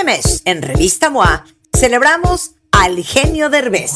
Este 0.00 0.12
mes, 0.12 0.42
en 0.46 0.62
Revista 0.62 1.10
MOA, 1.10 1.44
celebramos 1.78 2.52
al 2.72 3.04
genio 3.04 3.50
Derbez. 3.50 3.92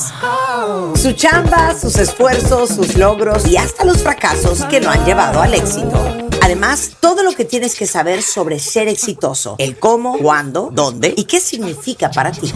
Su 0.97 1.13
chamba, 1.13 1.75
sus 1.75 1.97
esfuerzos, 1.97 2.69
sus 2.69 2.97
logros 2.97 3.47
y 3.47 3.57
hasta 3.57 3.87
los 3.87 4.03
fracasos 4.03 4.67
que 4.67 4.83
lo 4.83 4.91
han 4.91 5.03
llevado 5.07 5.41
al 5.41 5.55
éxito. 5.55 6.24
Además, 6.55 6.93
todo 7.01 7.25
lo 7.25 7.33
que 7.33 7.45
tienes 7.45 7.75
que 7.75 7.85
saber 7.85 8.23
sobre 8.23 8.61
ser 8.61 8.87
exitoso, 8.87 9.57
el 9.59 9.77
cómo, 9.77 10.17
cuándo, 10.19 10.71
dónde 10.71 11.13
y 11.17 11.25
qué 11.25 11.41
significa 11.41 12.13
para 12.13 12.31
ti. 12.31 12.55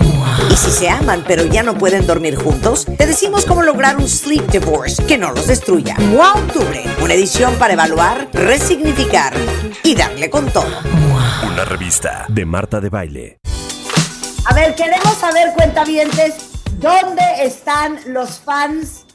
Y 0.52 0.54
si 0.54 0.70
se 0.70 0.88
aman 0.88 1.24
pero 1.26 1.44
ya 1.46 1.64
no 1.64 1.76
pueden 1.76 2.06
dormir 2.06 2.36
juntos, 2.36 2.86
te 2.96 3.08
decimos 3.08 3.44
cómo 3.44 3.64
lograr 3.64 3.96
un 3.96 4.08
sleep 4.08 4.46
divorce 4.52 5.04
que 5.04 5.18
no 5.18 5.32
los 5.32 5.48
destruya. 5.48 5.96
MOA 5.98 6.34
Octubre, 6.34 6.84
una 7.02 7.14
edición 7.14 7.56
para 7.56 7.72
evaluar, 7.72 8.28
resignificar 8.32 9.34
y 9.82 9.96
darle 9.96 10.30
con 10.30 10.48
todo. 10.52 10.78
Una 11.44 11.64
revista 11.64 12.24
de 12.28 12.46
Marta 12.46 12.80
de 12.80 12.90
Baile. 12.90 13.40
A 14.44 14.54
ver, 14.54 14.76
queremos 14.76 15.14
saber, 15.18 15.54
cuentavientes, 15.54 16.34
¿dónde 16.78 17.24
están 17.40 17.98
los 18.06 18.38
fans 18.38 19.06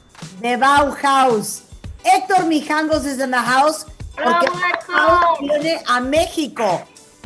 de 0.42 0.58
Bauhaus? 0.58 1.62
Héctor 2.04 2.44
Mijangos 2.44 3.04
desde 3.04 3.26
the 3.26 3.34
house 3.34 3.86
porque 4.14 4.46
viene 5.40 5.82
a 5.86 6.00
México. 6.00 6.82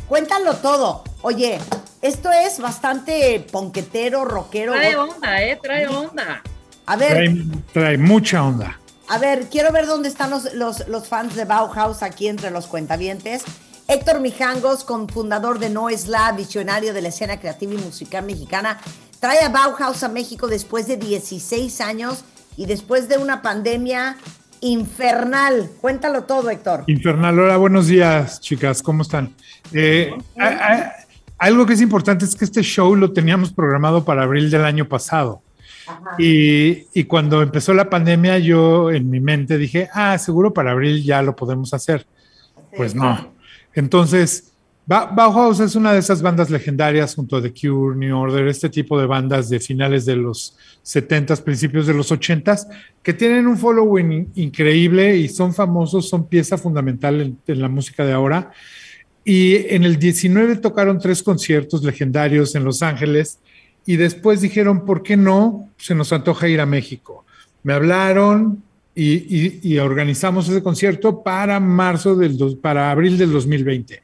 Cuéntalo 0.09 0.55
todo. 0.57 1.05
Oye, 1.23 1.59
esto 2.01 2.31
es 2.33 2.59
bastante 2.61 3.45
ponquetero, 3.53 4.25
rockero. 4.25 4.73
Trae 4.73 4.97
onda, 4.97 5.43
¿eh? 5.43 5.59
Trae 5.63 5.87
onda. 5.89 6.43
A 6.87 6.97
ver, 6.97 7.13
Trae, 7.15 7.37
trae 7.73 7.99
mucha 7.99 8.43
onda. 8.45 8.79
a 9.09 9.19
ver, 9.19 9.49
quiero 9.51 9.73
ver 9.73 9.87
dónde 9.87 10.09
están 10.09 10.31
los, 10.31 10.55
los, 10.55 10.89
los 10.89 11.07
fans 11.09 11.35
de 11.35 11.45
Bauhaus 11.45 12.03
aquí 12.03 12.29
entre 12.29 12.51
los 12.51 12.67
cuentavientes. 12.67 13.43
Héctor 13.89 14.21
Mijangos, 14.21 14.85
cofundador 14.85 15.59
de 15.59 15.71
No 15.71 15.89
es 15.89 16.09
La, 16.09 16.31
visionario 16.33 16.93
de 16.95 17.03
la 17.03 17.09
escena 17.09 17.41
creativa 17.41 17.73
y 17.75 17.79
musical 17.79 18.25
mexicana, 18.25 18.79
trae 19.19 19.41
a 19.41 19.49
Bauhaus 19.49 20.03
a 20.03 20.09
México 20.09 20.47
después 20.47 20.87
de 20.87 20.97
16 20.99 21.81
años 21.81 22.25
y 22.57 22.67
después 22.67 23.09
de 23.09 23.17
una 23.19 23.41
pandemia 23.43 24.17
infernal. 24.61 25.71
Cuéntalo 25.81 26.25
todo, 26.25 26.51
Héctor. 26.51 26.85
Infernal, 26.87 27.39
hola, 27.39 27.57
buenos 27.57 27.87
días, 27.87 28.41
chicas, 28.41 28.83
¿cómo 28.83 29.03
están? 29.03 29.33
Eh, 29.73 30.15
a- 30.39 30.47
a- 30.47 30.93
algo 31.39 31.67
que 31.67 31.75
es 31.75 31.81
importante 31.81 32.25
es 32.25 32.35
que 32.35 32.45
este 32.45 32.63
show 32.63 32.95
lo 32.97 33.13
teníamos 33.13 33.53
programado 33.53 34.05
para 34.05 34.23
abril 34.25 34.51
del 34.51 34.65
año 34.65 34.89
pasado. 34.89 35.43
Y, 36.19 36.87
y 36.93 37.05
cuando 37.05 37.41
empezó 37.41 37.73
la 37.73 37.89
pandemia, 37.89 38.39
yo 38.39 38.91
en 38.91 39.09
mi 39.09 39.21
mente 39.21 39.57
dije, 39.57 39.89
ah, 39.95 40.19
seguro 40.19 40.53
para 40.53 40.73
abril 40.73 41.03
ya 41.03 41.23
lo 41.23 41.35
podemos 41.35 41.73
hacer. 41.73 42.07
Pues 42.77 42.95
no. 42.95 43.33
Entonces, 43.75 44.48
Bauhaus 44.89 45.61
es 45.61 45.75
una 45.77 45.93
de 45.93 45.99
esas 45.99 46.23
bandas 46.23 46.49
legendarias 46.49 47.15
junto 47.15 47.37
a 47.37 47.43
The 47.43 47.53
Cure, 47.53 47.95
New 47.95 48.17
Order, 48.19 48.49
este 48.49 48.71
tipo 48.71 48.99
de 48.99 49.05
bandas 49.07 49.51
de 49.51 49.61
finales 49.61 50.07
de 50.07 50.17
los 50.17 50.57
70s, 50.83 51.43
principios 51.43 51.87
de 51.87 51.93
los 51.93 52.11
80s, 52.11 52.67
que 53.03 53.13
tienen 53.13 53.47
un 53.47 53.59
following 53.59 54.13
in- 54.13 54.33
increíble 54.37 55.15
y 55.15 55.29
son 55.29 55.53
famosos, 55.53 56.09
son 56.09 56.27
pieza 56.27 56.57
fundamental 56.57 57.21
en, 57.47 57.61
la 57.61 57.69
música 57.69 58.07
de 58.07 58.15
ahora. 58.15 58.51
Y 59.27 59.57
en 59.75 59.85
el 59.85 59.99
19 59.99 60.57
tocaron 60.57 60.99
tres 60.99 61.23
conciertos 61.23 61.85
legendarios 61.85 62.55
en 62.55 62.65
Los 62.65 62.83
Ángeles 62.83 63.41
y 63.85 63.97
después 63.97 64.41
dijeron, 64.41 64.87
¿por 64.87 65.03
qué 65.03 65.19
no? 65.19 65.69
Se 65.77 65.95
nos 65.95 66.15
antoja 66.15 66.49
ir 66.49 66.63
a 66.63 66.67
México. 66.67 67.27
Me 67.63 67.75
hablaron 67.75 68.63
y, 68.95 69.59
y- 69.71 69.79
organizamos 69.81 70.49
ese 70.49 70.63
concierto 70.63 71.23
para 71.23 71.61
marzo 71.61 72.17
del, 72.17 72.57
para 72.57 72.91
abril 72.91 73.19
del 73.19 73.33
2020. 73.33 74.01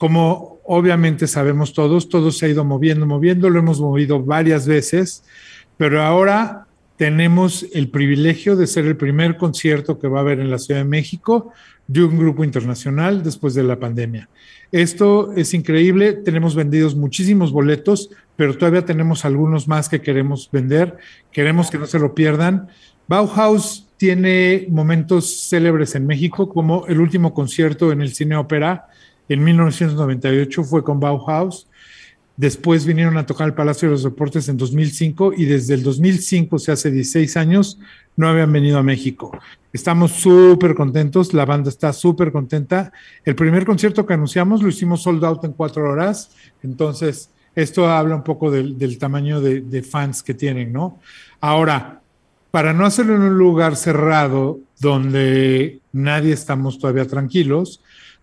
Como 0.00 0.60
obviamente 0.64 1.26
sabemos 1.26 1.74
todos, 1.74 2.08
todo 2.08 2.32
se 2.32 2.46
ha 2.46 2.48
ido 2.48 2.64
moviendo, 2.64 3.04
moviendo, 3.04 3.50
lo 3.50 3.58
hemos 3.58 3.82
movido 3.82 4.22
varias 4.22 4.66
veces, 4.66 5.24
pero 5.76 6.00
ahora 6.00 6.66
tenemos 6.96 7.66
el 7.74 7.90
privilegio 7.90 8.56
de 8.56 8.66
ser 8.66 8.86
el 8.86 8.96
primer 8.96 9.36
concierto 9.36 9.98
que 9.98 10.08
va 10.08 10.20
a 10.20 10.22
haber 10.22 10.40
en 10.40 10.50
la 10.50 10.58
Ciudad 10.58 10.80
de 10.80 10.86
México 10.86 11.52
de 11.86 12.02
un 12.02 12.16
grupo 12.16 12.44
internacional 12.44 13.22
después 13.22 13.52
de 13.52 13.62
la 13.62 13.78
pandemia. 13.78 14.30
Esto 14.72 15.34
es 15.36 15.52
increíble, 15.52 16.14
tenemos 16.14 16.54
vendidos 16.54 16.96
muchísimos 16.96 17.52
boletos, 17.52 18.08
pero 18.36 18.56
todavía 18.56 18.86
tenemos 18.86 19.26
algunos 19.26 19.68
más 19.68 19.90
que 19.90 20.00
queremos 20.00 20.48
vender, 20.50 20.96
queremos 21.30 21.70
que 21.70 21.76
no 21.76 21.84
se 21.84 21.98
lo 21.98 22.14
pierdan. 22.14 22.68
Bauhaus 23.06 23.86
tiene 23.98 24.66
momentos 24.70 25.46
célebres 25.50 25.94
en 25.94 26.06
México, 26.06 26.48
como 26.48 26.86
el 26.86 27.02
último 27.02 27.34
concierto 27.34 27.92
en 27.92 28.00
el 28.00 28.14
Cine 28.14 28.36
Ópera 28.36 28.86
en 29.30 29.44
1998 29.44 30.64
fue 30.64 30.82
con 30.82 30.98
Bauhaus. 30.98 31.68
Después 32.36 32.84
vinieron 32.84 33.16
a 33.16 33.26
tocar 33.26 33.46
el 33.46 33.54
Palacio 33.54 33.88
de 33.88 33.92
los 33.92 34.02
Deportes 34.02 34.48
en 34.48 34.56
2005 34.56 35.34
y 35.36 35.44
desde 35.44 35.74
el 35.74 35.82
2005, 35.82 36.56
o 36.56 36.58
sea, 36.58 36.74
hace 36.74 36.90
16 36.90 37.36
años, 37.36 37.78
no 38.16 38.28
habían 38.28 38.52
venido 38.52 38.78
a 38.78 38.82
México. 38.82 39.38
Estamos 39.72 40.12
súper 40.12 40.74
contentos, 40.74 41.32
la 41.32 41.44
banda 41.44 41.68
está 41.68 41.92
súper 41.92 42.32
contenta. 42.32 42.92
El 43.24 43.36
primer 43.36 43.64
concierto 43.64 44.04
que 44.04 44.14
anunciamos 44.14 44.62
lo 44.62 44.68
hicimos 44.68 45.02
sold 45.02 45.24
out 45.24 45.44
en 45.44 45.52
cuatro 45.52 45.88
horas, 45.88 46.30
entonces 46.62 47.30
esto 47.54 47.88
habla 47.88 48.16
un 48.16 48.24
poco 48.24 48.50
del, 48.50 48.98
tamaño 48.98 49.40
de, 49.40 49.60
de 49.60 49.82
fans 49.82 50.22
que 50.24 50.34
tienen, 50.34 50.72
¿no? 50.72 50.98
Ahora, 51.40 52.00
para 52.50 52.72
no 52.72 52.84
hacerlo 52.84 53.14
en 53.14 53.22
un 53.22 53.38
lugar 53.38 53.76
cerrado 53.76 54.58
donde 54.80 55.78
nadie 55.92 56.32
estamos 56.32 56.80
todavía 56.80 57.06
tranquilos, 57.06 57.80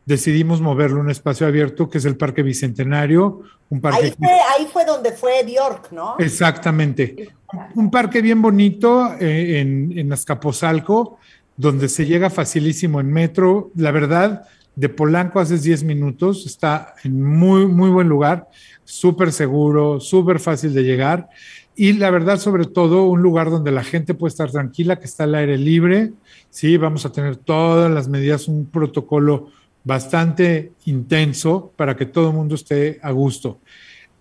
decidimos 0.07 0.61
moverlo 0.61 0.99
a 0.99 1.03
un 1.03 1.11
espacio 1.11 1.45
abierto 1.45 1.89
que 1.89 1.97
es 1.97 2.05
el 2.05 2.15
Parque 2.15 2.41
Bicentenario, 2.41 3.41
un 3.69 3.81
parque 3.81 4.05
Ahí 4.05 4.13
fue, 4.17 4.29
ahí 4.57 4.67
fue 4.71 4.85
donde 4.85 5.11
fue 5.11 5.43
Bjork, 5.43 5.91
¿no? 5.91 6.15
Exactamente. 6.17 7.29
Un 7.75 7.91
parque 7.91 8.21
bien 8.21 8.41
bonito 8.41 9.13
eh, 9.19 9.59
en, 9.59 9.93
en 9.97 10.13
Azcapotzalco, 10.13 11.19
donde 11.57 11.89
se 11.89 12.05
llega 12.05 12.29
facilísimo 12.29 13.01
en 13.01 13.11
metro. 13.11 13.71
La 13.75 13.91
verdad, 13.91 14.47
de 14.77 14.87
Polanco 14.87 15.41
haces 15.41 15.63
10 15.63 15.83
minutos, 15.83 16.45
está 16.45 16.95
en 17.03 17.21
muy, 17.21 17.67
muy 17.67 17.89
buen 17.89 18.07
lugar, 18.07 18.47
súper 18.85 19.33
seguro, 19.33 19.99
súper 19.99 20.39
fácil 20.39 20.73
de 20.73 20.83
llegar. 20.83 21.27
Y 21.75 21.93
la 21.93 22.09
verdad, 22.11 22.39
sobre 22.39 22.65
todo, 22.65 23.07
un 23.07 23.21
lugar 23.21 23.49
donde 23.49 23.71
la 23.71 23.83
gente 23.83 24.13
puede 24.13 24.29
estar 24.29 24.49
tranquila, 24.51 24.99
que 24.99 25.05
está 25.05 25.25
al 25.25 25.35
aire 25.35 25.57
libre. 25.57 26.13
Sí, 26.49 26.77
vamos 26.77 27.05
a 27.05 27.11
tener 27.11 27.35
todas 27.35 27.91
las 27.91 28.07
medidas, 28.07 28.47
un 28.47 28.67
protocolo 28.67 29.49
bastante 29.87 30.73
intenso 30.85 31.71
para 31.77 31.95
que 31.95 32.05
todo 32.05 32.29
el 32.29 32.35
mundo 32.35 32.55
esté 32.55 32.99
a 33.01 33.11
gusto. 33.11 33.59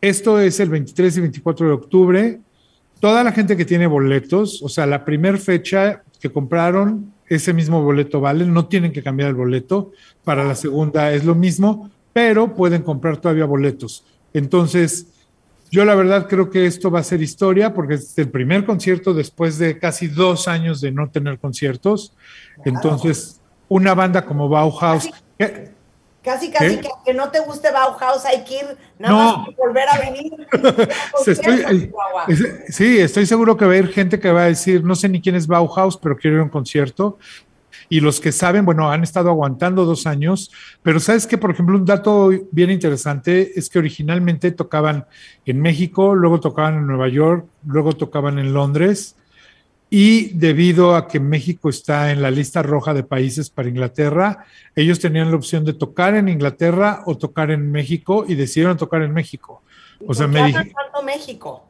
Esto 0.00 0.38
es 0.38 0.60
el 0.60 0.70
23 0.70 1.16
y 1.16 1.20
24 1.22 1.66
de 1.66 1.72
octubre. 1.72 2.40
Toda 3.00 3.24
la 3.24 3.32
gente 3.32 3.56
que 3.56 3.64
tiene 3.64 3.88
boletos, 3.88 4.62
o 4.62 4.68
sea, 4.68 4.86
la 4.86 5.04
primera 5.04 5.36
fecha 5.36 6.04
que 6.20 6.30
compraron, 6.30 7.12
ese 7.28 7.52
mismo 7.52 7.82
boleto 7.82 8.20
vale, 8.20 8.46
no 8.46 8.66
tienen 8.66 8.92
que 8.92 9.02
cambiar 9.02 9.30
el 9.30 9.34
boleto. 9.34 9.90
Para 10.22 10.44
la 10.44 10.54
segunda 10.54 11.12
es 11.12 11.24
lo 11.24 11.34
mismo, 11.34 11.90
pero 12.12 12.54
pueden 12.54 12.82
comprar 12.82 13.16
todavía 13.16 13.44
boletos. 13.44 14.04
Entonces, 14.32 15.08
yo 15.72 15.84
la 15.84 15.96
verdad 15.96 16.28
creo 16.28 16.48
que 16.48 16.66
esto 16.66 16.92
va 16.92 17.00
a 17.00 17.02
ser 17.02 17.20
historia 17.22 17.74
porque 17.74 17.94
es 17.94 18.16
el 18.18 18.28
primer 18.28 18.64
concierto 18.64 19.14
después 19.14 19.58
de 19.58 19.80
casi 19.80 20.06
dos 20.06 20.46
años 20.46 20.80
de 20.80 20.92
no 20.92 21.10
tener 21.10 21.40
conciertos. 21.40 22.12
Entonces, 22.64 23.40
una 23.68 23.94
banda 23.94 24.24
como 24.24 24.48
Bauhaus. 24.48 25.10
¿Qué? 25.38 25.74
Casi, 26.22 26.50
casi 26.50 26.76
¿Qué? 26.76 26.80
que 26.80 26.88
aunque 26.92 27.14
no 27.14 27.30
te 27.30 27.38
guste 27.38 27.70
Bauhaus, 27.70 28.24
hay 28.24 28.42
que 28.42 28.54
ir 28.56 28.66
nada 28.98 29.14
No. 29.14 29.38
más 29.46 29.56
volver 29.56 29.88
a 29.88 29.98
venir. 30.00 30.32
Estoy- 31.26 31.64
es- 32.28 32.74
sí, 32.74 32.98
estoy 32.98 33.26
seguro 33.26 33.56
que 33.56 33.64
va 33.64 33.72
a 33.72 33.74
haber 33.78 33.88
gente 33.92 34.18
que 34.18 34.30
va 34.32 34.42
a 34.42 34.46
decir, 34.46 34.82
no 34.82 34.94
sé 34.96 35.08
ni 35.08 35.20
quién 35.20 35.36
es 35.36 35.46
Bauhaus, 35.46 35.96
pero 35.96 36.16
quiero 36.16 36.36
ir 36.36 36.40
a 36.40 36.44
un 36.44 36.50
concierto. 36.50 37.18
Y 37.88 38.00
los 38.00 38.18
que 38.20 38.32
saben, 38.32 38.64
bueno, 38.64 38.90
han 38.90 39.04
estado 39.04 39.28
aguantando 39.30 39.84
dos 39.84 40.08
años, 40.08 40.50
pero 40.82 40.98
sabes 40.98 41.24
que, 41.28 41.38
por 41.38 41.52
ejemplo, 41.52 41.76
un 41.76 41.84
dato 41.84 42.30
bien 42.50 42.70
interesante 42.72 43.52
es 43.56 43.68
que 43.68 43.78
originalmente 43.78 44.50
tocaban 44.50 45.06
en 45.44 45.60
México, 45.60 46.12
luego 46.16 46.40
tocaban 46.40 46.74
en 46.78 46.86
Nueva 46.88 47.06
York, 47.08 47.46
luego 47.64 47.92
tocaban 47.92 48.40
en 48.40 48.52
Londres, 48.52 49.14
y 49.88 50.30
debido 50.34 50.96
a 50.96 51.06
que 51.06 51.20
México 51.20 51.68
está 51.68 52.10
en 52.10 52.20
la 52.20 52.30
lista 52.30 52.62
roja 52.62 52.92
de 52.92 53.04
países 53.04 53.50
para 53.50 53.68
Inglaterra, 53.68 54.44
ellos 54.74 54.98
tenían 54.98 55.30
la 55.30 55.36
opción 55.36 55.64
de 55.64 55.74
tocar 55.74 56.14
en 56.14 56.28
Inglaterra 56.28 57.02
o 57.06 57.16
tocar 57.16 57.50
en 57.50 57.70
México 57.70 58.24
y 58.26 58.34
decidieron 58.34 58.76
tocar 58.76 59.02
en 59.02 59.12
México. 59.12 59.62
O 60.06 60.12
sea, 60.12 60.26
¿Por 60.26 60.34
me 60.34 60.46
dije, 60.46 60.72
tanto 60.74 61.02
México? 61.02 61.64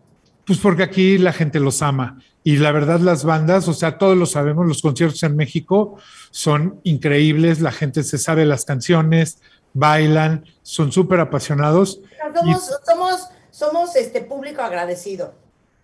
pues 0.47 0.59
porque 0.61 0.85
aquí 0.85 1.19
la 1.19 1.33
gente 1.33 1.61
los 1.61 1.83
ama. 1.83 2.21
Y 2.45 2.57
la 2.59 2.71
verdad, 2.71 3.01
las 3.01 3.25
bandas, 3.25 3.67
o 3.67 3.75
sea, 3.75 3.99
todos 3.99 4.17
lo 4.17 4.27
sabemos, 4.27 4.67
los 4.67 4.81
conciertos 4.81 5.23
en 5.25 5.35
México 5.35 5.97
son 6.31 6.81
increíbles, 6.85 7.61
la 7.61 7.73
gente 7.73 8.05
se 8.05 8.19
sabe 8.19 8.47
las 8.47 8.65
canciones, 8.65 9.41
bailan, 9.75 10.45
son 10.63 10.93
súper 10.93 11.19
apasionados. 11.19 12.01
Somos, 12.33 12.71
somos, 12.87 13.29
somos 13.51 13.97
este 13.97 14.21
público 14.21 14.63
agradecido. 14.63 15.35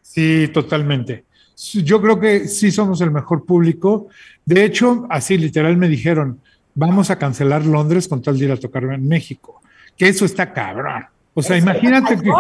Sí, 0.02 0.49
totalmente. 0.49 1.25
Yo 1.57 2.01
creo 2.01 2.19
que 2.19 2.49
sí 2.49 2.71
somos 2.71 3.01
el 3.01 3.11
mejor 3.11 3.45
público. 3.45 4.09
De 4.45 4.65
hecho, 4.65 5.07
así 5.11 5.39
literal 5.39 5.77
me 5.77 5.89
dijeron, 5.89 6.41
vamos 6.75 7.11
a 7.11 7.19
cancelar 7.19 7.65
Londres 7.65 8.09
con 8.09 8.23
tal 8.23 8.39
de 8.39 8.47
ir 8.47 8.53
a 8.53 8.57
tocar 8.57 8.85
en 8.85 9.07
México. 9.07 9.61
Que 9.97 10.09
eso 10.09 10.25
está 10.25 10.53
cabrón. 10.53 11.05
O 11.35 11.43
sea, 11.43 11.57
imagínate 11.57 12.19
que, 12.19 12.31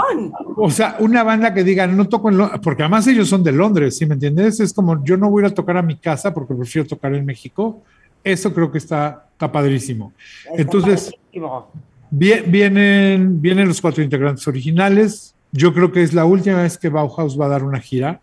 o 0.56 0.70
sea, 0.70 0.96
una 0.98 1.22
banda 1.22 1.54
que 1.54 1.64
diga, 1.64 1.86
no 1.86 2.08
toco 2.08 2.28
en 2.28 2.36
Londres, 2.36 2.60
porque 2.62 2.82
además 2.82 3.06
ellos 3.06 3.26
son 3.26 3.42
de 3.42 3.52
Londres, 3.52 3.96
¿sí 3.96 4.04
me 4.04 4.14
entiendes? 4.14 4.60
Es 4.60 4.74
como, 4.74 5.02
yo 5.02 5.16
no 5.16 5.30
voy 5.30 5.42
a 5.42 5.46
ir 5.46 5.52
a 5.52 5.54
tocar 5.54 5.78
a 5.78 5.82
mi 5.82 5.96
casa 5.96 6.34
porque 6.34 6.54
prefiero 6.54 6.86
tocar 6.86 7.14
en 7.14 7.24
México. 7.24 7.80
Eso 8.22 8.52
creo 8.52 8.70
que 8.70 8.78
está, 8.78 9.28
está 9.32 9.50
padrísimo. 9.50 10.12
Está 10.44 10.60
Entonces, 10.60 11.10
padrísimo. 11.10 11.70
Vienen, 12.10 13.40
vienen 13.40 13.66
los 13.66 13.80
cuatro 13.80 14.02
integrantes 14.02 14.46
originales. 14.46 15.34
Yo 15.52 15.72
creo 15.72 15.90
que 15.90 16.02
es 16.02 16.12
la 16.12 16.26
última 16.26 16.62
vez 16.62 16.76
que 16.76 16.90
Bauhaus 16.90 17.40
va 17.40 17.46
a 17.46 17.48
dar 17.48 17.64
una 17.64 17.80
gira. 17.80 18.20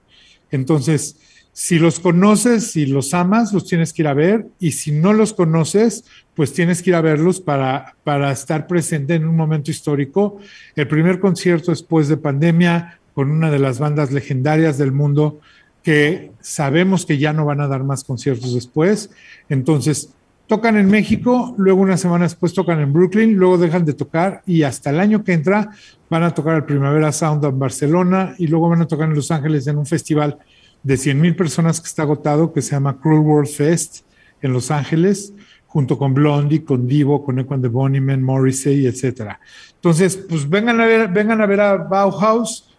Entonces, 0.51 1.18
si 1.51 1.78
los 1.78 2.00
conoces, 2.00 2.72
si 2.72 2.86
los 2.86 3.13
amas, 3.13 3.51
los 3.51 3.66
tienes 3.66 3.92
que 3.92 4.04
ir 4.04 4.07
a 4.07 4.13
ver. 4.13 4.48
Y 4.60 4.72
si 4.72 4.92
no 4.92 5.13
los 5.13 5.34
conoces, 5.34 6.06
pues 6.36 6.54
tienes 6.54 6.81
que 6.81 6.92
ir 6.92 6.96
a 6.96 7.01
verlos 7.01 7.42
para, 7.42 7.96
para 8.04 8.31
estar 8.31 8.68
presente 8.68 9.16
en 9.16 9.28
un 9.28 9.36
momento 9.36 9.72
histórico. 9.72 10.40
El 10.75 10.88
primer 10.88 11.19
concierto 11.19 11.72
después 11.72 12.07
de 12.07 12.18
pandemia 12.18 13.00
con 13.13 13.31
una 13.31 13.51
de 13.51 13.60
las 13.60 13.80
bandas 13.80 14.12
legendarias 14.12 14.78
del 14.78 14.94
mundo 14.94 15.42
que 15.84 16.31
sabemos 16.40 17.06
que 17.06 17.18
ya 17.18 17.34
no 17.34 17.45
van 17.45 17.62
a 17.62 17.68
dar 17.68 17.84
más 17.84 18.04
conciertos 18.04 18.54
después. 18.54 19.10
Entonces, 19.50 20.10
tocan 20.50 20.78
en 20.78 20.88
México, 20.88 21.54
luego 21.60 21.80
una 21.80 21.96
semana 21.96 22.25
después 22.25 22.56
tocan 22.56 22.80
en 22.80 22.92
Brooklyn, 22.92 23.36
luego 23.36 23.60
dejan 23.60 23.86
de 23.86 23.94
tocar 23.94 24.42
y 24.48 24.63
hasta 24.63 24.90
el 24.90 25.00
año 25.00 25.24
que 25.24 25.34
entra 25.34 25.69
van 26.10 26.24
a 26.24 26.34
tocar 26.34 26.56
el 26.56 26.63
Primavera 26.63 27.12
Sound 27.12 27.46
en 27.46 27.60
Barcelona 27.60 28.34
y 28.40 28.48
luego 28.48 28.68
van 28.68 28.81
a 28.81 28.88
tocar 28.88 29.07
en 29.07 29.13
Los 29.13 29.30
Ángeles 29.30 29.68
en 29.68 29.78
un 29.78 29.86
festival 29.86 30.40
de 30.81 30.98
100 30.98 31.22
mil 31.22 31.36
personas 31.36 31.80
que 31.80 31.86
está 31.86 32.01
agotado 32.01 32.51
que 32.51 32.63
se 32.63 32.72
llama 32.72 33.00
Cruel 33.00 33.19
World 33.19 33.48
Fest 33.48 34.00
en 34.42 34.51
Los 34.51 34.72
Ángeles, 34.72 35.36
junto 35.68 36.00
con 36.00 36.16
Blondie, 36.16 36.63
con 36.63 36.88
Divo, 36.88 37.24
con 37.24 37.38
Equan 37.38 37.62
de 37.62 37.68
Bonnyman, 37.68 38.24
Morrissey, 38.24 38.88
etcétera. 38.88 39.40
Entonces, 39.75 40.18
pues 40.18 40.50
vengan 40.50 40.81
a 40.81 40.88
ver, 40.88 41.10
vengan 41.10 41.42
a 41.42 41.45
ver 41.45 41.62
a 41.62 41.75
Bauhaus, 41.75 42.75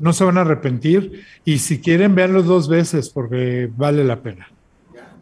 no 0.00 0.14
se 0.14 0.24
van 0.24 0.38
a 0.38 0.40
arrepentir 0.40 1.24
y 1.44 1.58
si 1.58 1.78
quieren 1.78 2.14
verlos 2.14 2.46
dos 2.46 2.70
veces 2.70 3.10
porque 3.10 3.70
vale 3.76 4.02
la 4.02 4.22
pena. 4.22 4.48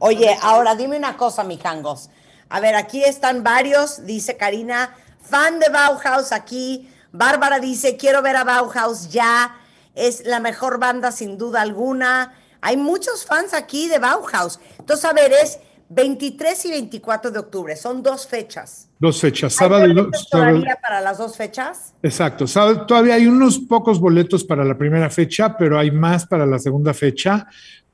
Oye, 0.01 0.37
ahora 0.43 0.75
dime 0.75 0.97
una 0.97 1.17
cosa, 1.17 1.45
mijangos. 1.45 2.11
A 2.49 2.59
ver, 2.61 2.75
aquí 2.75 3.05
están 3.05 3.45
varios, 3.45 4.05
dice 4.07 4.37
Karina, 4.37 4.95
fan 5.21 5.61
de 5.61 5.69
Bauhaus 5.69 6.33
aquí. 6.33 6.89
Bárbara 7.13 7.61
dice, 7.61 7.97
quiero 7.97 8.23
ver 8.23 8.37
a 8.37 8.45
Bauhaus 8.45 9.11
ya. 9.11 9.57
Es 9.95 10.25
la 10.27 10.41
mejor 10.41 10.79
banda 10.81 11.13
sin 11.13 11.37
duda 11.37 11.61
alguna. 11.61 12.33
Hay 12.61 12.77
muchos 12.77 13.25
fans 13.27 13.53
aquí 13.55 13.89
de 13.89 13.99
Bauhaus. 13.99 14.59
Entonces, 14.79 15.05
a 15.05 15.13
ver, 15.13 15.33
es 15.33 15.59
23 15.91 16.65
y 16.67 16.71
24 16.71 17.31
de 17.31 17.39
octubre. 17.39 17.77
Son 17.77 18.03
dos 18.03 18.27
fechas. 18.27 18.89
Dos 18.99 19.21
fechas, 19.21 19.53
¿Hay 19.53 19.59
sábado 19.59 19.85
y 19.87 19.89
boletos 19.95 20.29
sábado- 20.31 20.51
todavía 20.53 20.79
para 20.81 21.01
las 21.01 21.19
dos 21.19 21.37
fechas? 21.37 21.93
Exacto. 22.03 22.47
Sábado- 22.47 22.87
Todavía 22.87 23.15
hay 23.15 23.27
unos 23.27 23.59
pocos 23.59 24.01
boletos 24.01 24.45
para 24.45 24.65
la 24.65 24.79
primera 24.79 25.11
fecha, 25.11 25.57
pero 25.59 25.79
hay 25.79 25.91
más 25.91 26.27
para 26.27 26.47
la 26.47 26.59
segunda 26.59 26.95
fecha. 26.95 27.47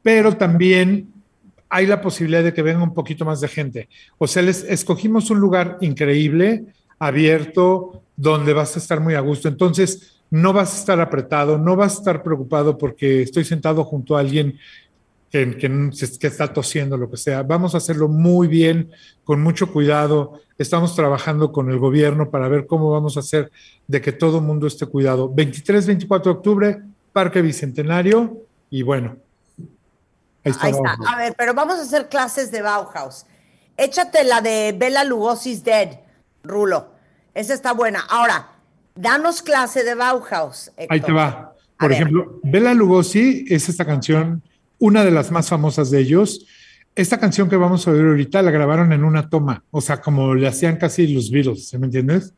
Pero 0.03 0.37
también 0.37 1.13
hay 1.69 1.87
la 1.87 2.01
posibilidad 2.01 2.45
de 2.45 2.55
que 2.55 2.63
venga 2.63 2.83
un 2.83 2.95
poquito 2.95 3.25
más 3.25 3.41
de 3.41 3.49
gente. 3.49 3.89
O 4.19 4.27
sea, 4.27 4.43
les 4.43 4.65
escogimos 4.65 5.31
un 5.31 5.41
lugar 5.41 5.79
increíble, 5.81 6.65
abierto, 6.99 8.03
donde 8.17 8.53
vas 8.53 8.77
a 8.77 8.79
estar 8.79 9.01
muy 9.01 9.15
a 9.15 9.21
gusto. 9.21 9.49
Entonces, 9.49 10.23
no 10.31 10.53
vas 10.53 10.75
a 10.75 10.79
estar 10.81 11.01
apretado, 11.01 11.59
no 11.59 11.77
vas 11.77 11.97
a 11.97 11.99
estar 11.99 12.23
preocupado 12.23 12.79
porque 12.79 13.23
estoy 13.23 13.45
sentado 13.45 13.85
junto 13.85 14.17
a 14.17 14.21
alguien 14.21 14.59
que, 15.31 15.91
que, 16.21 16.27
está 16.27 16.53
tosiendo, 16.53 16.97
lo 16.97 17.11
que 17.11 17.17
sea. 17.17 17.43
Vamos 17.43 17.75
a 17.75 17.79
hacerlo 17.79 18.09
muy 18.09 18.49
bien, 18.49 18.91
con 19.25 19.43
mucho 19.43 19.73
cuidado. 19.73 20.41
Estamos 20.57 20.95
trabajando 20.95 21.53
con 21.53 21.71
el 21.71 21.79
gobierno 21.79 22.31
para 22.31 22.49
ver 22.49 22.67
cómo 22.67 22.91
vamos 22.91 23.17
a 23.17 23.21
hacer 23.21 23.51
de 23.87 24.01
que 24.01 24.13
todo 24.13 24.39
el 24.39 24.45
mundo 24.45 24.67
esté 24.67 24.87
cuidado. 24.87 25.29
23, 25.33 25.87
24 25.87 26.33
de 26.33 26.39
octubre, 26.39 26.83
Parque 27.13 27.43
Bicentenario, 27.43 28.43
y 28.71 28.83
bueno. 28.83 29.26
Ahí 30.47 30.53
está. 30.53 30.67
Ahí 30.67 30.73
está. 30.73 30.89
abajo. 30.89 31.05
A 31.09 31.17
ver, 31.17 31.35
pero 31.37 31.55
vamos 31.55 31.79
a 31.79 31.83
hacer 31.83 32.09
clases 32.09 32.51
de 32.51 32.63
Bauhaus. 32.63 33.27
Échate 33.77 34.25
la 34.25 34.41
de 34.41 34.75
Bella 34.77 35.05
Lugosi's 35.05 35.63
Dead, 35.63 36.01
Rulo. 36.43 36.93
Esa 37.35 37.53
está 37.53 37.73
buena. 37.73 38.01
Ahora, 38.09 38.49
danos 38.95 39.43
clase 39.43 39.85
de 39.85 39.95
Bauhaus. 39.95 40.69
Héctor. 40.77 40.87
Ahí 40.89 41.01
te 41.01 41.13
va. 41.13 41.53
A 41.79 41.81
Por 41.81 41.91
ver. 41.91 42.01
ejemplo, 42.01 42.41
Bela 42.43 42.73
Lugosi 42.75 43.45
es 43.49 43.69
esta 43.69 43.85
canción, 43.85 44.43
una 44.79 45.05
de 45.05 45.11
las 45.11 45.31
más 45.31 45.49
famosas 45.49 45.91
de 45.91 46.01
ellos. 46.01 46.47
Esta 46.95 47.21
canción 47.21 47.51
que 47.51 47.57
vamos 47.57 47.87
a 47.87 47.91
oír 47.91 48.07
ahorita 48.07 48.41
la 48.41 48.51
grabaron 48.51 48.93
en 48.93 49.05
una 49.05 49.29
toma, 49.29 49.63
o 49.71 49.83
sea, 49.83 50.01
como 50.01 50.35
le 50.35 50.49
hacían 50.49 50.79
casi 50.79 51.07
los 51.09 51.31
Beatles, 51.31 51.69
¿sí 51.69 51.77
¿me 51.77 51.87
entiendes? 51.87 52.33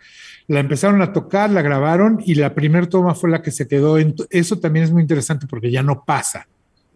La 0.48 0.58
empezaron 0.58 1.00
a 1.02 1.12
tocar, 1.12 1.50
la 1.50 1.62
grabaron 1.62 2.20
y 2.24 2.34
la 2.34 2.54
primera 2.54 2.88
toma 2.88 3.14
fue 3.14 3.30
la 3.30 3.40
que 3.40 3.52
se 3.52 3.68
quedó. 3.68 3.98
En 3.98 4.16
eso 4.30 4.58
también 4.58 4.84
es 4.84 4.90
muy 4.90 5.02
interesante 5.02 5.46
porque 5.46 5.70
ya 5.70 5.84
no 5.84 6.02
pasa, 6.04 6.48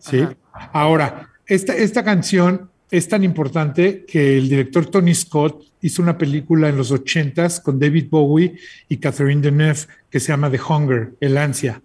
¿sí? 0.02 0.26
Ahora, 0.72 1.30
esta, 1.46 1.74
esta 1.74 2.04
canción 2.04 2.70
es 2.90 3.08
tan 3.08 3.24
importante 3.24 4.04
que 4.06 4.36
el 4.36 4.48
director 4.48 4.86
Tony 4.86 5.14
Scott 5.14 5.64
hizo 5.80 6.02
una 6.02 6.18
película 6.18 6.68
en 6.68 6.76
los 6.76 6.90
ochentas 6.90 7.60
con 7.60 7.78
David 7.78 8.08
Bowie 8.10 8.56
y 8.88 8.98
Catherine 8.98 9.40
Deneuve 9.40 9.80
que 10.10 10.20
se 10.20 10.28
llama 10.28 10.50
The 10.50 10.60
Hunger, 10.60 11.14
El 11.20 11.38
Ansia. 11.38 11.82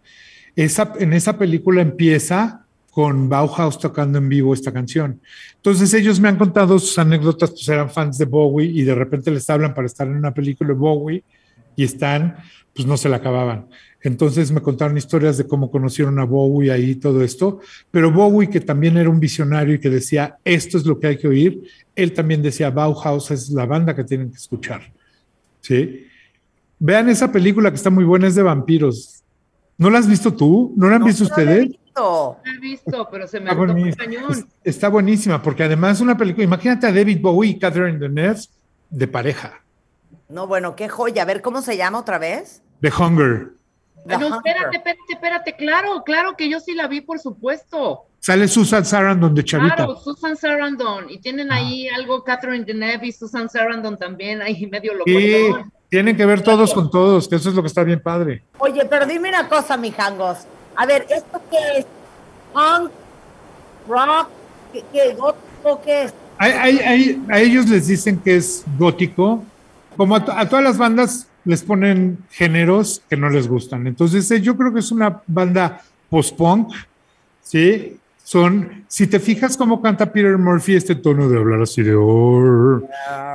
Esa, 0.55 0.93
en 0.99 1.13
esa 1.13 1.37
película 1.37 1.81
empieza 1.81 2.65
con 2.91 3.29
Bauhaus 3.29 3.79
tocando 3.79 4.17
en 4.17 4.27
vivo 4.27 4.53
esta 4.53 4.73
canción. 4.73 5.21
Entonces 5.55 5.93
ellos 5.93 6.19
me 6.19 6.29
han 6.29 6.37
contado 6.37 6.79
sus 6.79 6.97
anécdotas, 6.97 7.51
pues 7.51 7.69
eran 7.69 7.91
fans 7.91 8.17
de 8.17 8.25
Bowie 8.25 8.71
y 8.71 8.81
de 8.81 8.95
repente 8.95 9.29
les 9.29 9.49
hablan 9.49 9.73
para 9.73 9.85
estar 9.85 10.07
en 10.07 10.15
una 10.15 10.33
película 10.33 10.69
de 10.69 10.73
Bowie 10.73 11.23
y 11.77 11.85
están, 11.85 12.35
pues 12.73 12.85
no 12.85 12.97
se 12.97 13.07
la 13.07 13.15
acababan. 13.17 13.69
Entonces 14.01 14.51
me 14.51 14.61
contaron 14.61 14.97
historias 14.97 15.37
de 15.37 15.47
cómo 15.47 15.71
conocieron 15.71 16.19
a 16.19 16.25
Bowie 16.25 16.71
ahí 16.71 16.95
todo 16.95 17.23
esto, 17.23 17.59
pero 17.89 18.11
Bowie 18.11 18.49
que 18.49 18.59
también 18.59 18.97
era 18.97 19.09
un 19.09 19.19
visionario 19.19 19.75
y 19.75 19.79
que 19.79 19.89
decía, 19.89 20.37
esto 20.43 20.77
es 20.77 20.85
lo 20.85 20.99
que 20.99 21.07
hay 21.07 21.17
que 21.17 21.27
oír, 21.29 21.61
él 21.95 22.11
también 22.13 22.41
decía, 22.41 22.69
Bauhaus 22.69 23.31
es 23.31 23.49
la 23.49 23.65
banda 23.65 23.95
que 23.95 24.03
tienen 24.03 24.29
que 24.29 24.37
escuchar. 24.37 24.81
¿Sí? 25.61 26.05
Vean 26.79 27.09
esa 27.09 27.31
película 27.31 27.69
que 27.71 27.75
está 27.77 27.89
muy 27.89 28.03
buena, 28.03 28.27
es 28.27 28.35
de 28.35 28.43
vampiros. 28.43 29.23
¿No 29.77 29.89
la 29.89 29.99
has 29.99 30.07
visto 30.07 30.33
tú? 30.33 30.73
¿No 30.77 30.89
la 30.89 30.97
han 30.97 31.03
visto 31.05 31.23
No 31.23 31.29
lo 31.29 31.35
he 31.35 31.43
ustedes? 31.43 31.67
visto. 31.69 32.37
No 32.45 32.51
he 32.51 32.59
visto, 32.59 33.07
pero 33.11 33.27
se 33.27 33.39
me 33.39 33.49
Está, 33.49 34.03
cañón. 34.05 34.31
Es- 34.31 34.45
está 34.63 34.89
buenísima, 34.89 35.41
porque 35.41 35.63
además 35.63 35.97
es 35.97 36.01
una 36.01 36.15
película, 36.17 36.43
imagínate 36.43 36.85
a 36.87 36.91
David 36.91 37.19
Bowie 37.21 37.49
y 37.51 37.59
Catherine 37.59 37.97
Deneuve 37.97 38.39
de 38.89 39.07
pareja, 39.07 39.63
No, 40.29 40.47
bueno, 40.47 40.75
qué 40.75 40.89
joya. 40.89 41.21
A 41.23 41.25
ver, 41.25 41.41
¿cómo 41.41 41.61
se 41.61 41.77
llama 41.77 41.99
otra 41.99 42.17
vez? 42.17 42.61
The 42.81 42.91
Hunger. 42.91 43.53
The 44.07 44.15
Ah, 44.15 44.17
no, 44.17 44.27
Hunger. 44.27 44.37
espérate, 44.37 44.77
espérate, 44.77 45.01
espérate, 45.13 45.55
claro, 45.55 46.03
claro 46.03 46.35
que 46.37 46.49
yo 46.49 46.59
sí 46.59 46.73
la 46.73 46.87
vi, 46.87 47.01
por 47.01 47.19
supuesto. 47.19 48.03
Sale 48.19 48.47
Susan 48.47 48.83
Sarandon 48.85 49.33
de 49.35 49.43
Chavita. 49.43 49.75
Claro, 49.75 49.95
Susan 49.97 50.35
Sarandon, 50.35 51.09
y 51.09 51.19
tienen 51.19 51.51
ahí 51.51 51.87
algo 51.87 52.23
Catherine 52.23 52.65
Deneuve 52.65 53.07
y 53.07 53.11
Susan 53.11 53.49
Sarandon 53.49 53.97
también, 53.97 54.41
ahí 54.41 54.65
medio 54.71 54.93
loco. 54.93 55.05
Sí, 55.09 55.49
tienen 55.89 56.17
que 56.17 56.25
ver 56.25 56.41
todos 56.41 56.73
con 56.73 56.89
todos, 56.91 57.27
que 57.27 57.35
eso 57.37 57.49
es 57.49 57.55
lo 57.55 57.61
que 57.61 57.67
está 57.67 57.83
bien 57.83 58.01
padre. 58.01 58.43
Oye, 58.59 58.83
pero 58.85 59.05
dime 59.05 59.29
una 59.29 59.47
cosa, 59.47 59.77
mijangos. 59.77 60.39
A 60.75 60.85
ver, 60.85 61.05
¿esto 61.09 61.41
qué 61.49 61.79
es? 61.79 61.85
¿Punk? 62.53 62.91
¿Rock? 63.87 64.27
¿Qué, 64.73 64.83
qué, 64.91 65.13
gótico, 65.13 65.81
qué 65.83 66.03
es? 66.03 66.13
Hay- 66.37 66.51
hay- 66.51 66.79
hay- 66.79 67.23
a 67.29 67.39
ellos 67.39 67.67
les 67.69 67.87
dicen 67.87 68.19
que 68.19 68.35
es 68.35 68.63
gótico, 68.77 69.43
como 69.97 70.15
a, 70.15 70.23
a 70.39 70.47
todas 70.47 70.63
las 70.63 70.77
bandas 70.77 71.27
les 71.43 71.63
ponen 71.63 72.19
géneros 72.31 73.01
que 73.09 73.17
no 73.17 73.29
les 73.29 73.47
gustan. 73.47 73.87
Entonces 73.87 74.29
eh, 74.31 74.41
yo 74.41 74.55
creo 74.55 74.73
que 74.73 74.79
es 74.79 74.91
una 74.91 75.21
banda 75.27 75.81
post-punk, 76.09 76.73
¿sí? 77.41 77.97
Son, 78.23 78.83
si 78.87 79.07
te 79.07 79.19
fijas 79.19 79.55
cómo 79.55 79.81
canta 79.81 80.11
Peter 80.11 80.37
Murphy, 80.37 80.75
este 80.75 80.95
tono 80.95 81.29
de 81.29 81.37
hablar 81.37 81.61
así 81.61 81.81
de... 81.81 81.95
"Orr", 81.95 82.85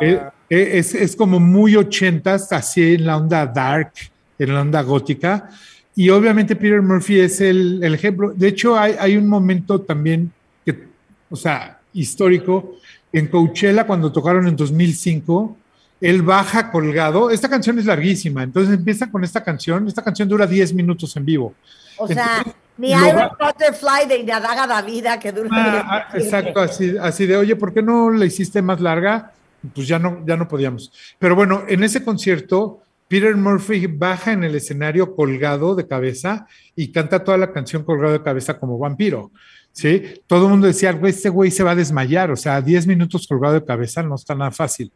eh, 0.02 0.20
eh, 0.50 0.70
es, 0.74 0.94
es 0.94 1.16
como 1.16 1.40
muy 1.40 1.76
ochentas, 1.76 2.52
así 2.52 2.94
en 2.94 3.06
la 3.06 3.16
onda 3.16 3.46
dark, 3.46 3.92
en 4.38 4.54
la 4.54 4.60
onda 4.60 4.82
gótica. 4.82 5.48
Y 5.96 6.10
obviamente 6.10 6.56
Peter 6.56 6.82
Murphy 6.82 7.20
es 7.20 7.40
el, 7.40 7.82
el 7.82 7.94
ejemplo. 7.94 8.32
De 8.34 8.48
hecho, 8.48 8.78
hay, 8.78 8.94
hay 8.98 9.16
un 9.16 9.26
momento 9.26 9.80
también 9.80 10.30
que, 10.64 10.86
o 11.30 11.36
sea, 11.36 11.80
histórico, 11.94 12.76
en 13.14 13.28
Coachella 13.28 13.86
cuando 13.86 14.12
tocaron 14.12 14.46
en 14.46 14.56
2005, 14.56 15.56
él 16.02 16.22
baja 16.22 16.70
colgado. 16.70 17.30
Esta 17.30 17.48
canción 17.48 17.78
es 17.78 17.86
larguísima, 17.86 18.42
entonces 18.42 18.74
empieza 18.74 19.10
con 19.10 19.22
esta 19.22 19.42
canción. 19.42 19.86
Esta 19.86 20.02
canción 20.02 20.28
dura 20.28 20.46
10 20.46 20.74
minutos 20.74 21.16
en 21.16 21.24
vivo. 21.24 21.54
O 21.96 22.08
sea, 22.08 22.44
mi 22.76 22.90
Iron 22.90 23.30
Butterfly 23.38 24.08
de 24.08 24.18
Inadaga 24.18 24.66
da 24.66 24.82
vida 24.82 25.20
que 25.20 25.30
dura 25.30 25.48
Ah, 25.52 25.70
10 25.70 25.84
ah, 25.86 26.06
exacto, 26.14 26.60
así, 26.60 26.96
así 27.00 27.26
de, 27.26 27.36
oye, 27.36 27.54
¿por 27.54 27.72
qué 27.72 27.82
no 27.82 28.10
la 28.10 28.26
hiciste 28.26 28.60
más 28.60 28.80
larga? 28.80 29.32
Pues 29.72 29.86
ya 29.86 30.00
no, 30.00 30.24
ya 30.26 30.36
no 30.36 30.48
podíamos. 30.48 30.92
Pero 31.20 31.36
bueno, 31.36 31.62
en 31.68 31.84
ese 31.84 32.02
concierto, 32.02 32.82
Peter 33.06 33.36
Murphy 33.36 33.86
baja 33.86 34.32
en 34.32 34.42
el 34.42 34.56
escenario 34.56 35.14
colgado 35.14 35.76
de 35.76 35.86
cabeza 35.86 36.48
y 36.74 36.90
canta 36.90 37.22
toda 37.22 37.38
la 37.38 37.52
canción 37.52 37.84
colgado 37.84 38.12
de 38.12 38.22
cabeza 38.22 38.58
como 38.58 38.76
vampiro. 38.76 39.30
¿Sí? 39.70 40.02
Todo 40.26 40.46
el 40.46 40.50
mundo 40.50 40.66
decía, 40.66 40.98
este 41.04 41.28
güey 41.28 41.50
se 41.50 41.62
va 41.62 41.70
a 41.70 41.76
desmayar, 41.76 42.30
o 42.30 42.36
sea, 42.36 42.60
10 42.60 42.88
minutos 42.88 43.26
colgado 43.26 43.54
de 43.54 43.64
cabeza 43.64 44.02
no 44.02 44.16
está 44.16 44.34
nada 44.34 44.50
fácil. 44.50 44.92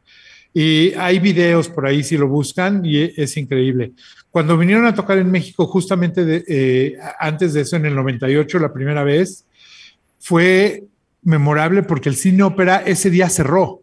Y 0.53 0.95
hay 0.95 1.19
videos 1.19 1.69
por 1.69 1.87
ahí 1.87 2.03
si 2.03 2.17
lo 2.17 2.29
buscan 2.29 2.85
y 2.85 2.99
e, 2.99 3.15
es 3.17 3.37
increíble. 3.37 3.93
Cuando 4.31 4.57
vinieron 4.57 4.87
a 4.87 4.95
tocar 4.95 5.19
en 5.19 5.31
México, 5.31 5.67
justamente 5.67 6.45
eh, 6.47 6.97
antes 7.19 7.55
de 7.55 7.63
eso, 7.63 7.77
en 7.77 7.87
el 7.87 7.95
98, 7.95 8.59
la 8.59 8.73
primera 8.73 9.03
vez, 9.05 9.47
fue 10.19 10.85
memorable 11.23 11.83
porque 11.83 12.09
el 12.09 12.17
cine 12.17 12.43
ópera 12.43 12.83
ese 12.85 13.11
día 13.11 13.29
cerró. 13.29 13.83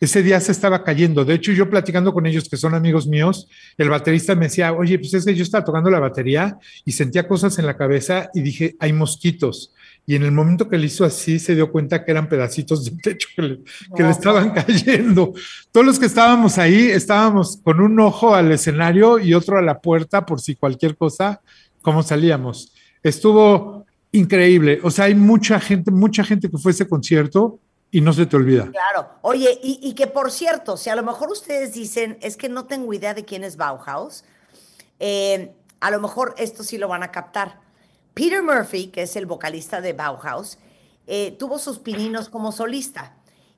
Ese 0.00 0.22
día 0.22 0.40
se 0.40 0.52
estaba 0.52 0.82
cayendo. 0.82 1.26
De 1.26 1.34
hecho, 1.34 1.52
yo 1.52 1.68
platicando 1.68 2.14
con 2.14 2.26
ellos, 2.26 2.48
que 2.48 2.56
son 2.56 2.74
amigos 2.74 3.06
míos, 3.06 3.48
el 3.76 3.90
baterista 3.90 4.34
me 4.34 4.46
decía, 4.46 4.72
oye, 4.72 4.98
pues 4.98 5.12
es 5.12 5.26
que 5.26 5.34
yo 5.34 5.42
estaba 5.42 5.64
tocando 5.64 5.90
la 5.90 6.00
batería 6.00 6.58
y 6.86 6.92
sentía 6.92 7.28
cosas 7.28 7.58
en 7.58 7.66
la 7.66 7.76
cabeza 7.76 8.30
y 8.32 8.40
dije, 8.40 8.76
hay 8.78 8.94
mosquitos. 8.94 9.74
Y 10.06 10.16
en 10.16 10.24
el 10.24 10.32
momento 10.32 10.68
que 10.68 10.78
le 10.78 10.86
hizo 10.86 11.04
así, 11.04 11.38
se 11.38 11.54
dio 11.54 11.70
cuenta 11.70 12.04
que 12.04 12.10
eran 12.10 12.28
pedacitos 12.28 12.84
de 12.84 12.90
techo 13.02 13.28
que 13.34 13.42
le, 13.42 13.60
que 13.94 14.02
le 14.02 14.10
estaban 14.10 14.50
cayendo. 14.50 15.32
Todos 15.70 15.86
los 15.86 15.98
que 15.98 16.06
estábamos 16.06 16.58
ahí 16.58 16.90
estábamos 16.90 17.58
con 17.62 17.80
un 17.80 17.98
ojo 18.00 18.34
al 18.34 18.50
escenario 18.52 19.18
y 19.18 19.34
otro 19.34 19.58
a 19.58 19.62
la 19.62 19.80
puerta 19.80 20.26
por 20.26 20.40
si 20.40 20.56
cualquier 20.56 20.96
cosa, 20.96 21.40
¿cómo 21.82 22.02
salíamos? 22.02 22.72
Estuvo 23.02 23.86
increíble. 24.12 24.80
O 24.82 24.90
sea, 24.90 25.06
hay 25.06 25.14
mucha 25.14 25.60
gente, 25.60 25.90
mucha 25.90 26.24
gente 26.24 26.50
que 26.50 26.58
fue 26.58 26.70
a 26.70 26.74
ese 26.74 26.88
concierto 26.88 27.58
y 27.90 28.00
no 28.00 28.12
se 28.12 28.26
te 28.26 28.36
olvida. 28.36 28.70
Claro. 28.70 29.08
Oye, 29.22 29.58
y, 29.62 29.80
y 29.82 29.94
que 29.94 30.06
por 30.06 30.30
cierto, 30.30 30.76
si 30.76 30.90
a 30.90 30.96
lo 30.96 31.02
mejor 31.02 31.30
ustedes 31.30 31.74
dicen, 31.74 32.18
es 32.20 32.36
que 32.36 32.48
no 32.48 32.66
tengo 32.66 32.92
idea 32.92 33.14
de 33.14 33.24
quién 33.24 33.44
es 33.44 33.56
Bauhaus, 33.56 34.24
eh, 35.00 35.52
a 35.80 35.90
lo 35.90 36.00
mejor 36.00 36.34
esto 36.38 36.62
sí 36.62 36.78
lo 36.78 36.88
van 36.88 37.02
a 37.02 37.10
captar. 37.10 37.58
Peter 38.14 38.42
Murphy, 38.42 38.88
que 38.88 39.02
es 39.02 39.16
el 39.16 39.26
vocalista 39.26 39.80
de 39.80 39.92
Bauhaus, 39.92 40.58
eh, 41.06 41.34
tuvo 41.38 41.58
sus 41.58 41.78
pininos 41.78 42.28
como 42.28 42.52
solista 42.52 43.14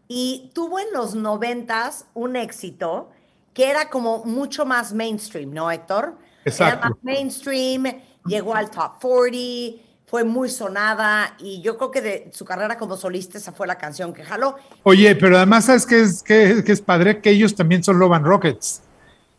y 0.09 0.51
tuvo 0.55 0.79
en 0.79 0.87
los 0.93 1.15
noventas 1.15 2.07
un 2.15 2.37
éxito 2.37 3.11
que 3.55 3.69
era 3.71 3.89
como 3.91 4.25
mucho 4.25 4.65
más 4.65 4.93
mainstream, 4.93 5.53
¿no, 5.53 5.71
Héctor? 5.71 6.17
Exacto. 6.45 6.79
Era 6.79 6.89
más 6.91 6.99
mainstream, 7.03 7.85
llegó 8.27 8.55
al 8.55 8.71
top 8.71 8.93
40, 9.01 9.83
fue 10.07 10.25
muy 10.25 10.49
sonada 10.51 11.35
y 11.39 11.61
yo 11.63 11.77
creo 11.77 11.91
que 11.91 12.01
de 12.03 12.31
su 12.33 12.45
carrera 12.45 12.77
como 12.79 12.97
solista 12.97 13.39
esa 13.39 13.53
fue 13.53 13.67
la 13.67 13.77
canción 13.79 14.13
que 14.13 14.23
jaló. 14.25 14.57
Oye, 14.83 15.15
pero 15.17 15.37
además, 15.37 15.67
¿sabes 15.67 15.87
qué 15.87 16.01
es, 16.03 16.23
qué, 16.23 16.63
qué 16.65 16.73
es 16.73 16.81
padre? 16.81 17.21
Que 17.21 17.31
ellos 17.31 17.55
también 17.55 17.83
son 17.83 17.99
Love 17.99 18.13
and 18.15 18.27
Rockets. 18.27 18.83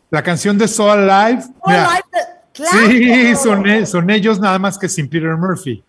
La 0.10 0.22
canción 0.24 0.58
de 0.58 0.68
So 0.68 0.92
Alive. 0.92 1.44
Oh, 1.62 1.70
mira, 1.70 1.90
live 1.92 2.04
the- 2.12 2.33
¡Claro! 2.54 2.88
sí, 2.88 3.36
son, 3.36 3.68
e- 3.68 3.86
son 3.86 4.10
ellos 4.10 4.40
nada 4.40 4.60
más 4.60 4.78
que 4.78 4.88
sin 4.88 5.10
Peter 5.10 5.36
Murphy. 5.36 5.84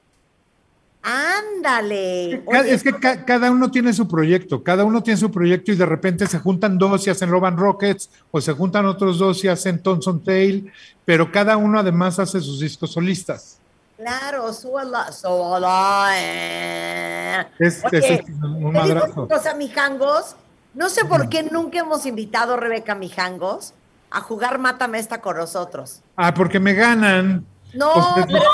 Ándale. 1.02 2.42
Oye, 2.46 2.72
Es 2.74 2.82
que 2.82 2.92
ca- 2.94 3.24
cada 3.26 3.50
uno 3.50 3.70
tiene 3.70 3.92
su 3.92 4.08
proyecto, 4.08 4.62
cada 4.62 4.84
uno 4.84 5.02
tiene 5.02 5.18
su 5.20 5.30
proyecto 5.30 5.70
y 5.72 5.76
de 5.76 5.84
repente 5.84 6.26
se 6.26 6.38
juntan 6.38 6.78
dos 6.78 7.06
y 7.06 7.10
hacen 7.10 7.30
Love 7.30 7.44
and 7.44 7.58
Rockets 7.58 8.08
o 8.30 8.40
se 8.40 8.52
juntan 8.52 8.86
otros 8.86 9.18
dos 9.18 9.44
y 9.44 9.48
hacen 9.48 9.82
Thompson 9.82 10.22
Tail, 10.24 10.72
pero 11.04 11.30
cada 11.30 11.58
uno 11.58 11.78
además 11.78 12.18
hace 12.18 12.40
sus 12.40 12.60
discos 12.60 12.92
solistas. 12.92 13.58
Claro, 13.98 14.46
alive. 14.46 15.12
So 15.12 15.54
alive. 15.56 17.46
Es, 17.58 17.82
Oye, 17.84 17.98
es 17.98 18.10
un 18.28 18.72
te 18.72 18.82
digo 18.94 19.28
cosa, 19.28 19.54
mijangos. 19.54 20.36
No 20.72 20.88
sé 20.88 21.04
por 21.04 21.28
qué 21.28 21.42
nunca 21.44 21.78
hemos 21.80 22.04
invitado 22.06 22.54
a 22.54 22.56
Rebeca 22.56 22.94
Mijangos 22.96 23.74
a 24.16 24.20
jugar 24.20 24.58
Mátame 24.58 24.98
esta 24.98 25.20
con 25.20 25.36
nosotros. 25.36 26.02
Ah, 26.16 26.32
porque 26.34 26.60
me 26.60 26.74
ganan. 26.74 27.46
No, 27.74 27.92
Pues, 28.14 28.26
pero 28.28 28.44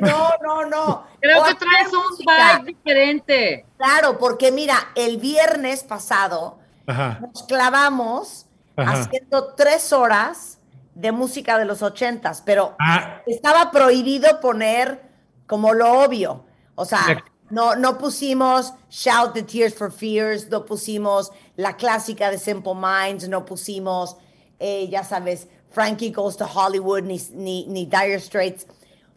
No, 0.00 0.08
no, 0.10 0.30
no, 0.42 0.66
no. 0.66 1.06
creo 1.20 1.40
O 1.42 1.44
que 1.44 1.54
traes 1.54 1.88
un 1.92 2.16
vibe 2.18 2.64
diferente. 2.72 3.66
Claro, 3.76 4.18
porque 4.18 4.50
mira, 4.50 4.74
el 4.96 5.18
viernes 5.18 5.84
pasado 5.84 6.58
Ajá. 6.86 7.20
nos 7.20 7.44
clavamos 7.44 8.46
Ajá. 8.76 8.92
haciendo 8.92 9.54
tres 9.54 9.92
horas 9.92 10.58
de 10.94 11.12
música 11.12 11.58
de 11.58 11.64
los 11.64 11.82
ochentas, 11.82 12.42
pero 12.44 12.74
Ah, 12.80 13.20
estaba 13.26 13.70
prohibido 13.70 14.40
poner 14.40 15.02
como 15.46 15.72
lo 15.72 16.00
obvio. 16.04 16.44
O 16.74 16.84
sea, 16.84 17.22
no, 17.50 17.76
no 17.76 17.98
pusimos 17.98 18.74
Shout 18.90 19.32
the 19.34 19.42
Tears 19.44 19.74
for 19.74 19.92
Fears, 19.92 20.48
no 20.50 20.64
pusimos 20.64 21.30
la 21.56 21.76
clásica 21.76 22.30
de 22.30 22.38
Simple 22.38 22.74
Minds, 22.74 23.28
no 23.28 23.44
pusimos, 23.44 24.16
eh, 24.58 24.88
ya 24.88 25.02
sabes, 25.02 25.48
Frankie 25.70 26.10
Goes 26.10 26.36
to 26.36 26.46
Hollywood, 26.46 27.04
ni, 27.04 27.20
ni, 27.32 27.66
ni 27.66 27.84
Dire 27.86 28.20
Straits. 28.20 28.66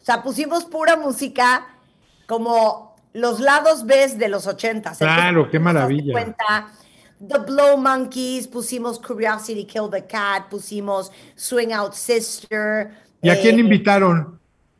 O 0.00 0.04
sea, 0.04 0.22
pusimos 0.22 0.64
pura 0.64 0.96
música 0.96 1.66
como 2.26 2.96
los 3.12 3.40
lados 3.40 3.84
B 3.84 4.08
de 4.16 4.28
los 4.28 4.46
ochentas. 4.46 4.98
Claro, 4.98 5.50
qué 5.50 5.58
maravilla. 5.58 6.12
cuenta, 6.12 6.68
The 7.26 7.38
Blow 7.38 7.76
Monkeys, 7.76 8.46
pusimos 8.46 8.98
Curiosity 8.98 9.64
Kill 9.64 9.88
the 9.90 10.06
Cat, 10.06 10.48
pusimos 10.48 11.10
Swing 11.34 11.72
Out 11.72 11.94
Sister. 11.94 12.92
¿y 13.22 13.28
a 13.28 13.34
eh, 13.34 13.40
quién 13.40 13.58
invitaron? 13.58 14.38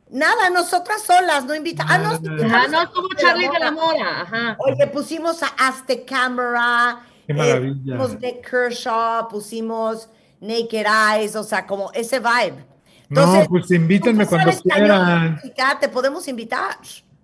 Nada, 0.09 0.49
nosotras 0.49 1.03
solas, 1.03 1.45
no 1.45 1.53
invitamos. 1.53 1.91
Ah, 1.91 1.97
no. 1.97 2.09
Ajá, 2.09 2.19
pusimos 2.21 2.71
no 2.71 2.79
a 2.79 2.83
es 2.83 2.89
como 2.89 3.07
Charlie 3.15 3.49
de 3.49 3.59
la 3.59 3.71
Mora. 3.71 4.21
Ajá. 4.21 4.57
Oye, 4.59 4.87
pusimos 4.87 5.43
a 5.43 5.47
Aztec 5.57 6.05
Camera. 6.07 7.05
Qué 7.27 7.33
eh, 7.33 7.35
maravilla. 7.35 7.97
pusimos 7.97 8.19
Nick 8.19 8.49
Kershaw, 8.49 9.27
pusimos 9.27 10.09
Naked 10.41 10.85
Eyes, 11.17 11.35
o 11.35 11.43
sea, 11.43 11.65
como 11.65 11.91
ese 11.93 12.19
vibe. 12.19 12.65
No, 13.09 13.45
pues 13.49 13.71
invítenme 13.71 14.25
cuando 14.25 14.51
quieran. 14.61 15.41
Te 15.79 15.89
podemos 15.89 16.27
invitar. 16.27 16.77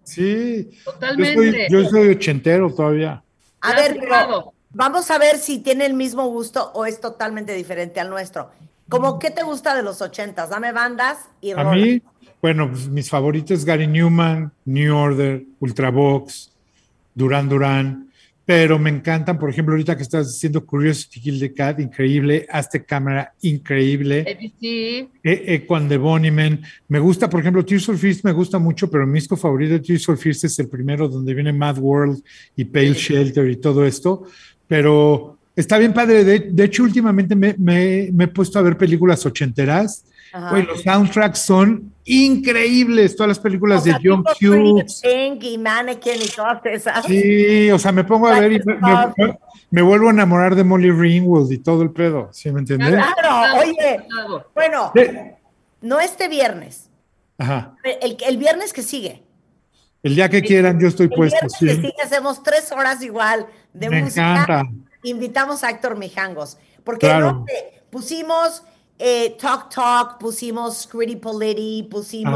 Sí. 0.03 0.69
Yo 0.71 0.71
soy, 0.71 0.93
Totalmente. 0.93 1.67
yo 1.69 1.89
soy 1.89 2.09
ochentero 2.09 2.73
todavía. 2.73 3.23
A 3.61 3.69
Ya 3.71 3.75
ver, 3.75 3.97
pero 3.99 4.53
vamos 4.71 5.09
a 5.11 5.17
ver 5.17 5.37
si 5.37 5.59
tiene 5.59 5.85
el 5.85 5.93
mismo 5.93 6.27
gusto 6.27 6.71
o 6.73 6.85
es 6.85 6.99
totalmente 6.99 7.53
diferente 7.53 7.99
al 7.99 8.09
nuestro. 8.09 8.51
Como, 8.89 9.17
¿qué 9.17 9.31
te 9.31 9.41
gusta 9.43 9.75
de 9.75 9.81
los 9.81 10.01
ochentas? 10.01 10.49
Dame 10.49 10.71
bandas 10.71 11.17
y 11.41 11.51
A 11.51 11.63
rolas. 11.63 11.75
mí, 11.75 12.01
bueno, 12.41 12.69
pues, 12.69 12.87
mis 12.87 13.09
favoritos 13.09 13.65
Gary 13.65 13.87
Newman, 13.87 14.51
New 14.65 14.95
Order, 14.95 15.43
Ultravox, 15.59 16.51
Duran 17.15 17.49
Duran, 17.49 18.11
pero 18.45 18.77
me 18.77 18.91
encantan, 18.91 19.39
por 19.39 19.49
ejemplo, 19.49 19.73
ahorita 19.73 19.97
que 19.97 20.03
estás 20.03 20.27
haciendo 20.27 20.65
Curiosity 20.65 21.19
Kill 21.19 21.39
the 21.39 21.53
Cat, 21.53 21.79
increíble, 21.79 22.45
Hazte 22.49 22.85
Cámara, 22.85 23.33
increíble, 23.41 24.21
ABC. 24.21 25.09
e 25.23 25.55
Equan 25.55 25.89
de 25.89 25.97
Bonnieman, 25.97 26.61
me 26.87 26.99
gusta, 26.99 27.27
por 27.27 27.39
ejemplo, 27.39 27.65
Tears 27.65 27.87
for 27.87 27.97
Fears 27.97 28.23
me 28.23 28.31
gusta 28.31 28.59
mucho, 28.59 28.89
pero 28.89 29.07
mi 29.07 29.15
disco 29.15 29.35
favorito 29.35 29.73
de 29.73 29.79
Tears 29.79 30.05
for 30.05 30.17
Fears 30.17 30.43
es 30.43 30.59
el 30.59 30.69
primero 30.69 31.09
donde 31.09 31.33
viene 31.33 31.51
Mad 31.51 31.79
World 31.79 32.23
y 32.55 32.65
Pale 32.65 32.93
Shelter 32.93 33.49
y 33.49 33.55
todo 33.55 33.83
esto, 33.83 34.25
pero 34.67 35.34
está 35.55 35.77
bien 35.77 35.93
padre, 35.93 36.23
de, 36.23 36.39
de 36.39 36.63
hecho 36.63 36.83
últimamente 36.83 37.35
me, 37.35 37.55
me- 37.57 38.09
me 38.13 38.23
he 38.25 38.27
puesto 38.27 38.59
a 38.59 38.61
ver 38.61 38.77
películas 38.77 39.25
ochenteras, 39.25 40.05
Ajá. 40.33 40.49
Güey, 40.49 40.63
los 40.63 40.81
soundtracks 40.81 41.39
son 41.39 41.93
increíbles, 42.03 43.15
todas 43.15 43.29
las 43.29 43.39
películas 43.39 43.81
O 43.81 43.83
sea, 43.85 43.97
de 43.99 44.09
John 44.09 44.23
Hughes. 44.41 45.01
Y 45.03 45.57
Mannequin 45.57 46.21
y 46.21 46.27
todas 46.27 46.59
esas. 46.65 47.05
Sí, 47.05 47.71
o 47.71 47.79
sea, 47.79 47.93
me 47.93 48.03
pongo 48.03 48.27
a 48.27 48.39
ver 48.39 48.51
y 48.51 48.59
me, 48.65 48.75
me- 48.75 49.37
me 49.71 49.81
vuelvo 49.81 50.07
a 50.07 50.11
enamorar 50.11 50.55
de 50.55 50.63
Molly 50.65 50.91
Ringwald 50.91 51.51
y 51.51 51.57
todo 51.59 51.83
el 51.83 51.91
pedo, 51.91 52.29
¿sí 52.33 52.51
me 52.51 52.59
entiendes? 52.59 52.89
Claro, 52.89 53.59
oye, 53.59 53.99
bueno, 54.53 54.91
no 55.81 55.99
este 56.01 56.27
viernes, 56.27 56.89
Ajá. 57.37 57.75
el, 58.01 58.17
el 58.27 58.37
viernes 58.37 58.73
que 58.73 58.81
sigue. 58.83 59.23
El 60.03 60.15
día 60.15 60.29
que 60.29 60.41
quieran, 60.43 60.79
yo 60.79 60.87
estoy 60.87 61.05
El 61.07 61.13
puesto. 61.13 61.37
viernes 61.61 61.79
que 61.81 61.87
sigue 61.89 62.01
hacemos 62.03 62.43
tres 62.43 62.71
horas 62.71 63.01
igual 63.01 63.47
de 63.73 63.89
Me 63.89 64.01
música. 64.03 64.33
encanta. 64.43 64.69
Invitamos 65.09 65.63
a 65.63 65.69
Héctor 65.69 65.97
Mijangos, 65.97 66.57
porque 66.83 67.07
Claro. 67.07 67.31
no 67.31 67.45
pusimos 67.89 68.63
eh, 68.97 69.35
Talk 69.39 69.69
Talk, 69.69 70.17
pusimos 70.19 70.81
Scritti 70.83 71.15
Politti, 71.17 71.87
pusimos. 71.89 72.33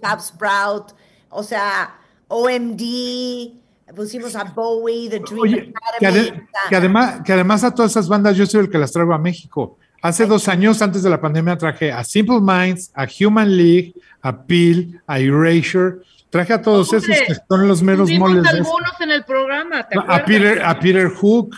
Fab 0.00 0.20
Sprout, 0.20 0.92
o 1.28 1.42
sea, 1.42 1.94
OMD, 2.28 3.52
pusimos 3.94 4.34
a 4.36 4.44
Bowie, 4.44 5.08
The 5.10 5.18
Dream 5.20 5.40
Oye, 5.40 5.72
que, 5.98 6.06
Academy. 6.06 6.28
ade- 6.28 6.48
que 6.68 6.76
además, 6.76 7.20
que 7.24 7.32
además 7.32 7.64
a 7.64 7.74
todas 7.74 7.90
esas 7.92 8.08
bandas 8.08 8.36
yo 8.36 8.46
soy 8.46 8.60
el 8.60 8.70
que 8.70 8.78
las 8.78 8.92
traigo 8.92 9.12
a 9.14 9.18
México. 9.18 9.78
Hace 10.02 10.24
dos 10.26 10.48
años, 10.48 10.80
antes 10.80 11.02
de 11.02 11.10
la 11.10 11.20
pandemia, 11.20 11.58
traje 11.58 11.92
a 11.92 12.02
Simple 12.04 12.40
Minds, 12.40 12.90
a 12.94 13.06
Human 13.20 13.54
League, 13.56 13.94
a 14.22 14.34
Peel, 14.44 15.00
a 15.06 15.18
Erasure. 15.18 15.96
Traje 16.30 16.52
a 16.54 16.62
todos 16.62 16.90
Hombre, 16.92 17.12
esos 17.12 17.26
que 17.26 17.42
son 17.48 17.68
los 17.68 17.82
meros 17.82 18.10
moles. 18.12 18.42
de 18.44 18.48
algunos 18.50 19.00
en 19.00 19.10
el 19.10 19.24
programa, 19.24 19.86
¿te 19.86 19.98
a? 19.98 20.24
Peter, 20.24 20.62
a 20.64 20.78
Peter 20.78 21.08
Hook, 21.10 21.56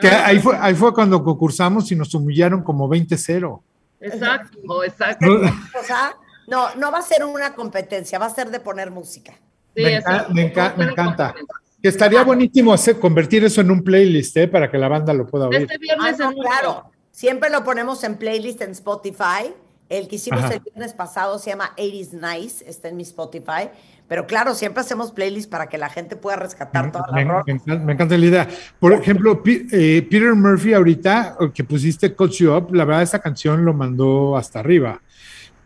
que 0.00 0.08
ahí 0.08 0.38
fue, 0.38 0.56
ahí 0.60 0.74
fue 0.74 0.92
cuando 0.94 1.22
concursamos 1.22 1.90
y 1.92 1.96
nos 1.96 2.12
humillaron 2.14 2.62
como 2.62 2.88
20-0. 2.88 3.60
Exacto, 4.00 4.84
exacto. 4.84 5.26
No, 5.26 5.48
o 5.80 5.84
sea, 5.84 6.14
no, 6.46 6.74
no 6.76 6.90
va 6.92 6.98
a 6.98 7.02
ser 7.02 7.24
una 7.24 7.54
competencia, 7.54 8.18
va 8.18 8.26
a 8.26 8.30
ser 8.30 8.50
de 8.50 8.60
poner 8.60 8.90
música. 8.90 9.32
Sí, 9.76 9.82
me, 9.82 10.00
enca- 10.00 10.28
me 10.28 10.52
enca- 10.52 10.74
me 10.76 10.84
encanta. 10.84 11.34
Que 11.82 11.88
estaría 11.88 12.22
buenísimo 12.24 12.72
hacer, 12.72 12.98
convertir 12.98 13.44
eso 13.44 13.60
en 13.60 13.70
un 13.70 13.82
playlist, 13.82 14.36
¿eh? 14.36 14.48
Para 14.48 14.70
que 14.70 14.78
la 14.78 14.88
banda 14.88 15.12
lo 15.12 15.26
pueda 15.26 15.46
oír. 15.48 15.62
Este 15.62 15.74
Ah, 15.74 15.78
viernes 15.80 16.18
no, 16.18 16.30
en 16.32 16.38
claro. 16.38 16.90
Siempre 17.12 17.50
lo 17.50 17.62
ponemos 17.64 18.02
en 18.04 18.16
playlist 18.16 18.60
en 18.62 18.70
Spotify 18.72 19.52
El 19.88 20.06
que 20.06 20.16
hicimos 20.16 20.44
Ajá. 20.44 20.54
el 20.54 20.60
viernes 20.60 20.92
pasado 20.92 21.38
se 21.38 21.50
llama 21.50 21.72
80s 21.76 22.12
Nice, 22.12 22.68
está 22.68 22.88
en 22.88 22.96
mi 22.96 23.02
Spotify. 23.04 23.70
Pero 24.08 24.26
claro, 24.26 24.54
siempre 24.54 24.80
hacemos 24.80 25.12
playlists 25.12 25.50
para 25.50 25.68
que 25.68 25.76
la 25.76 25.90
gente 25.90 26.16
pueda 26.16 26.36
rescatar 26.36 26.90
todas 26.90 27.12
Me, 27.12 27.24
las 27.26 27.44
me 27.46 27.52
encanta, 27.52 27.84
me 27.84 27.92
encanta 27.92 28.16
la 28.16 28.24
idea. 28.26 28.48
Por 28.80 28.94
ejemplo, 28.94 29.42
eh, 29.44 30.06
Peter 30.10 30.34
Murphy 30.34 30.72
ahorita, 30.72 31.36
eh, 31.40 31.50
que 31.52 31.62
pusiste 31.62 32.14
Cut 32.14 32.32
You 32.32 32.54
Up, 32.56 32.74
la 32.74 32.86
verdad 32.86 33.02
esa 33.02 33.18
canción 33.18 33.64
lo 33.66 33.74
mandó 33.74 34.36
hasta 34.36 34.60
arriba. 34.60 35.00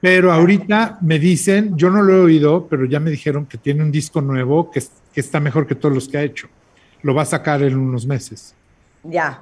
Pero 0.00 0.32
ahorita 0.32 0.98
me 1.02 1.20
dicen, 1.20 1.76
yo 1.76 1.88
no 1.88 2.02
lo 2.02 2.16
he 2.16 2.20
oído, 2.20 2.66
pero 2.66 2.84
ya 2.84 2.98
me 2.98 3.10
dijeron 3.12 3.46
que 3.46 3.58
tiene 3.58 3.84
un 3.84 3.92
disco 3.92 4.20
nuevo 4.20 4.68
que, 4.72 4.80
es- 4.80 4.90
que 5.14 5.20
está 5.20 5.38
mejor 5.38 5.64
que 5.68 5.76
todos 5.76 5.94
los 5.94 6.08
que 6.08 6.18
ha 6.18 6.22
hecho. 6.22 6.48
Lo 7.02 7.14
va 7.14 7.22
a 7.22 7.26
sacar 7.26 7.62
en 7.62 7.76
unos 7.78 8.04
meses. 8.06 8.56
Ya, 9.04 9.40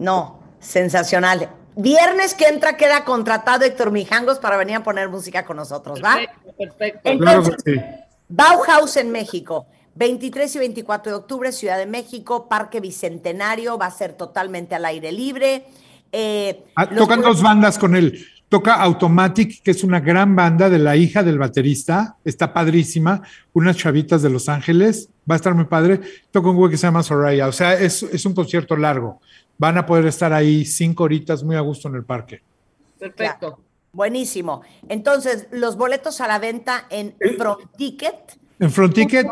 no, 0.00 0.40
sensacional. 0.58 1.48
Viernes 1.76 2.34
que 2.34 2.46
entra 2.48 2.76
queda 2.76 3.04
contratado 3.04 3.64
Héctor 3.64 3.92
Mijangos 3.92 4.40
para 4.40 4.56
venir 4.56 4.74
a 4.76 4.82
poner 4.82 5.08
música 5.08 5.44
con 5.44 5.56
nosotros, 5.56 6.02
¿va? 6.02 6.16
Perfecto, 6.16 6.54
perfecto. 6.58 7.18
Claro 7.18 7.42
que 7.44 7.54
sí. 7.64 7.80
Bauhaus 8.30 8.96
en 8.96 9.10
México, 9.10 9.66
23 9.96 10.54
y 10.54 10.58
24 10.60 11.12
de 11.12 11.18
octubre, 11.18 11.52
Ciudad 11.52 11.76
de 11.76 11.86
México, 11.86 12.48
Parque 12.48 12.80
Bicentenario, 12.80 13.76
va 13.76 13.86
a 13.86 13.90
ser 13.90 14.12
totalmente 14.12 14.74
al 14.76 14.84
aire 14.84 15.10
libre. 15.10 15.66
Eh, 16.12 16.64
Ah, 16.76 16.88
tocan 16.88 17.20
dos 17.20 17.42
bandas 17.42 17.76
con 17.76 17.96
él. 17.96 18.24
Toca 18.48 18.74
Automatic, 18.74 19.62
que 19.62 19.72
es 19.72 19.84
una 19.84 20.00
gran 20.00 20.34
banda 20.34 20.68
de 20.70 20.78
la 20.78 20.96
hija 20.96 21.22
del 21.22 21.38
baterista. 21.38 22.16
Está 22.24 22.52
padrísima. 22.52 23.22
Unas 23.52 23.76
chavitas 23.76 24.22
de 24.22 24.30
Los 24.30 24.48
Ángeles. 24.48 25.08
Va 25.28 25.34
a 25.34 25.36
estar 25.36 25.54
muy 25.54 25.66
padre. 25.66 26.00
Toca 26.30 26.50
un 26.50 26.56
güey 26.56 26.70
que 26.70 26.76
se 26.76 26.86
llama 26.86 27.02
Soraya. 27.02 27.46
O 27.46 27.52
sea, 27.52 27.74
es, 27.74 28.02
es 28.02 28.24
un 28.26 28.34
concierto 28.34 28.76
largo. 28.76 29.20
Van 29.58 29.78
a 29.78 29.86
poder 29.86 30.06
estar 30.06 30.32
ahí 30.32 30.64
cinco 30.64 31.04
horitas 31.04 31.44
muy 31.44 31.54
a 31.54 31.60
gusto 31.60 31.88
en 31.88 31.96
el 31.96 32.04
parque. 32.04 32.42
Perfecto. 32.98 33.60
Buenísimo. 33.92 34.62
Entonces, 34.88 35.46
los 35.50 35.76
boletos 35.76 36.20
a 36.20 36.28
la 36.28 36.38
venta 36.38 36.84
en 36.90 37.14
Front 37.36 37.60
Ticket. 37.76 38.14
En 38.58 38.70
Fronticket 38.70 39.26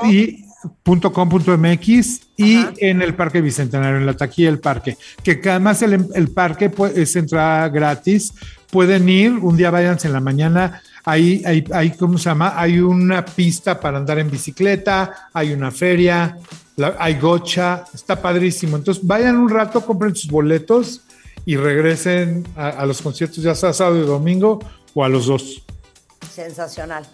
y 2.36 2.56
Ajá. 2.56 2.72
en 2.78 3.02
el 3.02 3.14
Parque 3.14 3.40
Bicentenario, 3.40 3.98
en 3.98 4.06
la 4.06 4.14
taquilla 4.16 4.48
del 4.50 4.58
parque. 4.58 4.96
Que 5.22 5.40
además 5.48 5.82
el, 5.82 6.06
el 6.14 6.28
parque 6.32 6.70
pues, 6.70 6.96
es 6.96 7.14
entrada 7.14 7.68
gratis. 7.68 8.32
Pueden 8.70 9.08
ir, 9.08 9.32
un 9.32 9.56
día 9.56 9.70
váyanse 9.70 10.08
en 10.08 10.14
la 10.14 10.20
mañana. 10.20 10.82
Ahí, 11.04 11.42
hay, 11.46 11.64
hay, 11.72 11.90
¿cómo 11.92 12.18
se 12.18 12.24
llama? 12.24 12.54
Hay 12.56 12.80
una 12.80 13.24
pista 13.24 13.78
para 13.78 13.98
andar 13.98 14.18
en 14.18 14.30
bicicleta, 14.30 15.28
hay 15.32 15.52
una 15.52 15.70
feria, 15.70 16.36
la- 16.76 16.96
hay 16.98 17.14
gocha, 17.18 17.84
está 17.94 18.20
padrísimo. 18.20 18.76
Entonces 18.76 19.06
vayan 19.06 19.36
un 19.36 19.48
rato, 19.48 19.80
compren 19.86 20.14
sus 20.14 20.30
boletos 20.30 21.02
y 21.48 21.56
regresen 21.56 22.46
a, 22.56 22.68
a 22.68 22.84
los 22.84 23.00
conciertos 23.00 23.38
ya 23.42 23.54
sea 23.54 23.72
sábado 23.72 23.96
y 23.96 24.06
domingo 24.06 24.58
o 24.92 25.02
a 25.02 25.08
los 25.08 25.24
dos. 25.24 25.62
Sensacional. 26.30 27.06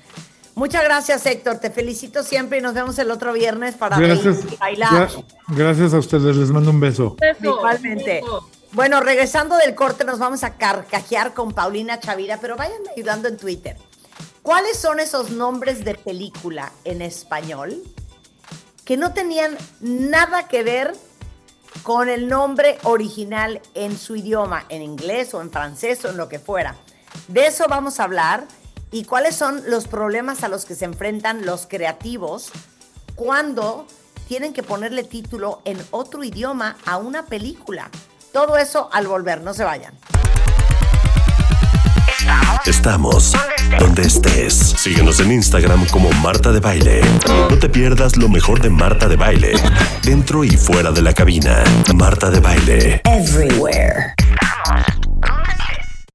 Muchas 0.56 0.82
gracias, 0.82 1.24
Héctor. 1.26 1.58
Te 1.58 1.70
felicito 1.70 2.24
siempre 2.24 2.58
y 2.58 2.60
nos 2.60 2.74
vemos 2.74 2.98
el 2.98 3.12
otro 3.12 3.32
viernes 3.32 3.76
para 3.76 3.96
Gracias, 3.96 4.42
reír 4.42 4.54
y 4.54 4.56
bailar. 4.56 5.08
gra- 5.08 5.24
gracias 5.48 5.94
a 5.94 5.98
ustedes, 5.98 6.34
les 6.36 6.50
mando 6.50 6.70
un 6.72 6.80
beso. 6.80 7.16
Beso, 7.20 7.56
Igualmente. 7.58 8.22
beso. 8.22 8.48
Bueno, 8.72 9.00
regresando 9.00 9.56
del 9.56 9.76
corte, 9.76 10.04
nos 10.04 10.18
vamos 10.18 10.42
a 10.42 10.54
carcajear 10.56 11.32
con 11.32 11.52
Paulina 11.52 12.00
Chavira, 12.00 12.38
pero 12.40 12.56
vayan 12.56 12.80
ayudando 12.96 13.28
en 13.28 13.36
Twitter. 13.36 13.76
¿Cuáles 14.42 14.76
son 14.76 14.98
esos 14.98 15.30
nombres 15.30 15.84
de 15.84 15.94
película 15.94 16.72
en 16.84 17.02
español 17.02 17.82
que 18.84 18.96
no 18.96 19.12
tenían 19.12 19.56
nada 19.80 20.48
que 20.48 20.64
ver 20.64 20.92
con 21.84 22.08
el 22.08 22.28
nombre 22.28 22.78
original 22.82 23.60
en 23.74 23.96
su 23.96 24.16
idioma, 24.16 24.64
en 24.70 24.82
inglés 24.82 25.34
o 25.34 25.42
en 25.42 25.52
francés 25.52 26.04
o 26.04 26.08
en 26.08 26.16
lo 26.16 26.28
que 26.28 26.40
fuera? 26.40 26.74
De 27.28 27.46
eso 27.46 27.66
vamos 27.68 28.00
a 28.00 28.04
hablar 28.04 28.46
y 28.90 29.04
cuáles 29.04 29.36
son 29.36 29.62
los 29.66 29.86
problemas 29.86 30.42
a 30.42 30.48
los 30.48 30.64
que 30.64 30.74
se 30.74 30.86
enfrentan 30.86 31.46
los 31.46 31.66
creativos 31.66 32.50
cuando 33.14 33.86
tienen 34.26 34.54
que 34.54 34.62
ponerle 34.62 35.04
título 35.04 35.60
en 35.64 35.78
otro 35.90 36.24
idioma 36.24 36.76
a 36.86 36.96
una 36.96 37.26
película. 37.26 37.90
Todo 38.32 38.56
eso 38.56 38.88
al 38.90 39.06
volver, 39.06 39.42
no 39.42 39.52
se 39.52 39.62
vayan. 39.62 39.94
Estamos 42.66 43.34
donde 43.78 44.02
estés. 44.02 44.54
Síguenos 44.54 45.20
en 45.20 45.32
Instagram 45.32 45.86
como 45.86 46.10
Marta 46.22 46.52
de 46.52 46.60
Baile. 46.60 47.00
No 47.50 47.58
te 47.58 47.68
pierdas 47.68 48.16
lo 48.16 48.28
mejor 48.28 48.60
de 48.60 48.70
Marta 48.70 49.08
de 49.08 49.16
Baile, 49.16 49.54
dentro 50.02 50.44
y 50.44 50.56
fuera 50.56 50.90
de 50.90 51.02
la 51.02 51.12
cabina. 51.12 51.62
Marta 51.94 52.30
de 52.30 52.40
Baile. 52.40 53.02
Everywhere. 53.04 54.14